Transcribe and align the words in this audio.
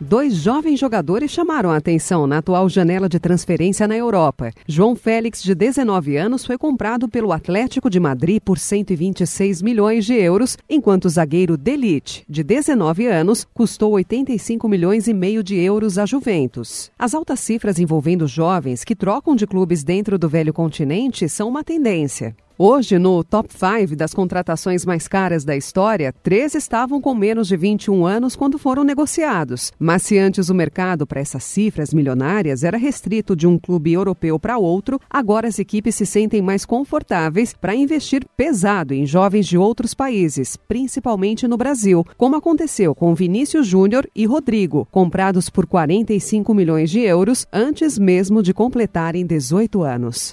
Dois 0.00 0.34
jovens 0.34 0.80
jogadores 0.80 1.30
chamaram 1.30 1.70
a 1.70 1.76
atenção 1.76 2.26
na 2.26 2.38
atual 2.38 2.68
janela 2.68 3.08
de 3.08 3.20
transferência 3.20 3.86
na 3.86 3.96
Europa. 3.96 4.50
João 4.66 4.96
Félix, 4.96 5.40
de 5.40 5.54
19 5.54 6.16
anos, 6.16 6.44
foi 6.44 6.58
comprado 6.58 7.08
pelo 7.08 7.32
Atlético 7.32 7.88
de 7.88 8.00
Madrid 8.00 8.42
por 8.44 8.58
126 8.58 9.62
milhões 9.62 10.04
de 10.04 10.14
euros, 10.14 10.58
enquanto 10.68 11.04
o 11.04 11.08
zagueiro 11.08 11.56
Delite, 11.56 12.24
de 12.28 12.42
19 12.42 13.06
anos, 13.06 13.46
custou 13.54 13.92
85 13.92 14.68
milhões 14.68 15.06
e 15.06 15.14
meio 15.14 15.44
de 15.44 15.54
euros 15.56 15.96
à 15.96 16.04
Juventus. 16.04 16.90
As 16.98 17.14
altas 17.14 17.38
cifras 17.38 17.78
envolvendo 17.78 18.26
jovens 18.26 18.82
que 18.82 18.96
trocam 18.96 19.36
de 19.36 19.46
clubes 19.46 19.84
dentro 19.84 20.18
do 20.18 20.28
velho 20.28 20.52
continente 20.52 21.28
são 21.28 21.48
uma 21.48 21.62
tendência. 21.62 22.34
Hoje, 22.56 23.00
no 23.00 23.24
top 23.24 23.48
5 23.52 23.96
das 23.96 24.14
contratações 24.14 24.86
mais 24.86 25.08
caras 25.08 25.44
da 25.44 25.56
história, 25.56 26.14
três 26.22 26.54
estavam 26.54 27.00
com 27.00 27.12
menos 27.12 27.48
de 27.48 27.56
21 27.56 28.06
anos 28.06 28.36
quando 28.36 28.60
foram 28.60 28.84
negociados. 28.84 29.72
Mas 29.76 30.02
se 30.02 30.16
antes 30.16 30.48
o 30.50 30.54
mercado 30.54 31.04
para 31.04 31.20
essas 31.20 31.42
cifras 31.42 31.92
milionárias 31.92 32.62
era 32.62 32.78
restrito 32.78 33.34
de 33.34 33.44
um 33.44 33.58
clube 33.58 33.92
europeu 33.92 34.38
para 34.38 34.56
outro, 34.56 35.00
agora 35.10 35.48
as 35.48 35.58
equipes 35.58 35.96
se 35.96 36.06
sentem 36.06 36.40
mais 36.40 36.64
confortáveis 36.64 37.52
para 37.52 37.74
investir 37.74 38.24
pesado 38.36 38.94
em 38.94 39.04
jovens 39.04 39.48
de 39.48 39.58
outros 39.58 39.92
países, 39.92 40.56
principalmente 40.56 41.48
no 41.48 41.56
Brasil, 41.56 42.06
como 42.16 42.36
aconteceu 42.36 42.94
com 42.94 43.16
Vinícius 43.16 43.66
Júnior 43.66 44.08
e 44.14 44.26
Rodrigo, 44.26 44.86
comprados 44.92 45.50
por 45.50 45.66
45 45.66 46.54
milhões 46.54 46.88
de 46.88 47.00
euros 47.00 47.48
antes 47.52 47.98
mesmo 47.98 48.40
de 48.44 48.54
completarem 48.54 49.26
18 49.26 49.82
anos. 49.82 50.32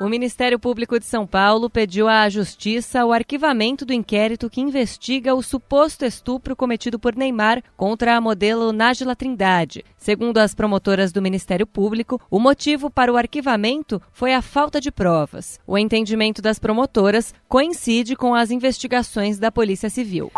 O 0.00 0.08
Ministério 0.08 0.58
Público 0.58 0.98
de 0.98 1.06
São 1.06 1.24
Paulo 1.24 1.70
pediu 1.70 2.08
à 2.08 2.28
Justiça 2.28 3.04
o 3.04 3.12
arquivamento 3.12 3.86
do 3.86 3.92
inquérito 3.92 4.50
que 4.50 4.60
investiga 4.60 5.34
o 5.36 5.42
suposto 5.42 6.04
estupro 6.04 6.56
cometido 6.56 6.98
por 6.98 7.14
Neymar 7.14 7.62
contra 7.76 8.16
a 8.16 8.20
modelo 8.20 8.72
Nájila 8.72 9.14
Trindade. 9.14 9.84
Segundo 9.96 10.38
as 10.38 10.52
promotoras 10.52 11.12
do 11.12 11.22
Ministério 11.22 11.66
Público, 11.66 12.20
o 12.28 12.40
motivo 12.40 12.90
para 12.90 13.12
o 13.12 13.16
arquivamento 13.16 14.02
foi 14.12 14.34
a 14.34 14.42
falta 14.42 14.80
de 14.80 14.90
provas. 14.90 15.60
O 15.64 15.78
entendimento 15.78 16.42
das 16.42 16.58
promotoras 16.58 17.32
coincide 17.48 18.16
com 18.16 18.34
as 18.34 18.50
investigações 18.50 19.38
da 19.38 19.52
Polícia 19.52 19.88
Civil. 19.88 20.32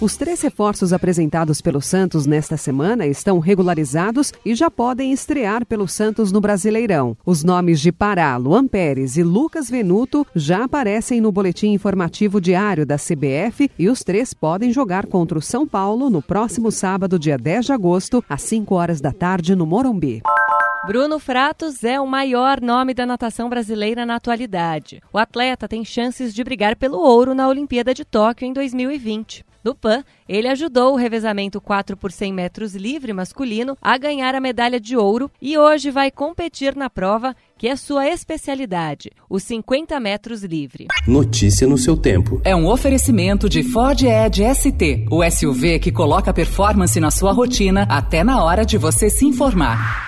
Os 0.00 0.16
três 0.16 0.40
reforços 0.42 0.92
apresentados 0.92 1.60
pelo 1.60 1.80
Santos 1.80 2.24
nesta 2.24 2.56
semana 2.56 3.04
estão 3.04 3.40
regularizados 3.40 4.32
e 4.44 4.54
já 4.54 4.70
podem 4.70 5.10
estrear 5.10 5.66
pelo 5.66 5.88
Santos 5.88 6.30
no 6.30 6.40
Brasileirão. 6.40 7.16
Os 7.26 7.42
nomes 7.42 7.80
de 7.80 7.90
Pará, 7.90 8.36
Luan 8.36 8.68
Pérez 8.68 9.16
e 9.16 9.24
Lucas 9.24 9.68
Venuto 9.68 10.24
já 10.36 10.62
aparecem 10.62 11.20
no 11.20 11.32
boletim 11.32 11.72
informativo 11.72 12.40
diário 12.40 12.86
da 12.86 12.94
CBF 12.94 13.68
e 13.76 13.88
os 13.88 14.04
três 14.04 14.32
podem 14.32 14.72
jogar 14.72 15.04
contra 15.04 15.36
o 15.36 15.42
São 15.42 15.66
Paulo 15.66 16.08
no 16.08 16.22
próximo 16.22 16.70
sábado, 16.70 17.18
dia 17.18 17.36
10 17.36 17.66
de 17.66 17.72
agosto, 17.72 18.24
às 18.28 18.42
5 18.42 18.72
horas 18.76 19.00
da 19.00 19.10
tarde, 19.10 19.56
no 19.56 19.66
Morumbi. 19.66 20.22
Bruno 20.88 21.18
Fratos 21.18 21.84
é 21.84 22.00
o 22.00 22.06
maior 22.06 22.62
nome 22.62 22.94
da 22.94 23.04
natação 23.04 23.50
brasileira 23.50 24.06
na 24.06 24.14
atualidade. 24.14 25.02
O 25.12 25.18
atleta 25.18 25.68
tem 25.68 25.84
chances 25.84 26.32
de 26.32 26.42
brigar 26.42 26.76
pelo 26.76 26.98
ouro 26.98 27.34
na 27.34 27.46
Olimpíada 27.46 27.92
de 27.92 28.06
Tóquio 28.06 28.46
em 28.46 28.54
2020. 28.54 29.44
No 29.62 29.74
PAN, 29.74 30.02
ele 30.26 30.48
ajudou 30.48 30.94
o 30.94 30.96
revezamento 30.96 31.60
4 31.60 31.94
por 31.94 32.10
100 32.10 32.32
metros 32.32 32.74
livre 32.74 33.12
masculino 33.12 33.76
a 33.82 33.98
ganhar 33.98 34.34
a 34.34 34.40
medalha 34.40 34.80
de 34.80 34.96
ouro 34.96 35.30
e 35.42 35.58
hoje 35.58 35.90
vai 35.90 36.10
competir 36.10 36.74
na 36.74 36.88
prova 36.88 37.36
que 37.58 37.68
é 37.68 37.76
sua 37.76 38.08
especialidade, 38.08 39.10
os 39.28 39.42
50 39.42 40.00
metros 40.00 40.42
livre. 40.42 40.86
Notícia 41.06 41.66
no 41.66 41.76
seu 41.76 41.98
tempo. 41.98 42.40
É 42.42 42.56
um 42.56 42.66
oferecimento 42.66 43.46
de 43.46 43.62
Ford 43.62 44.00
Edge 44.00 44.42
ST, 44.54 45.04
o 45.10 45.22
SUV 45.30 45.80
que 45.80 45.92
coloca 45.92 46.32
performance 46.32 46.98
na 46.98 47.10
sua 47.10 47.32
rotina 47.32 47.86
até 47.90 48.24
na 48.24 48.42
hora 48.42 48.64
de 48.64 48.78
você 48.78 49.10
se 49.10 49.26
informar. 49.26 50.07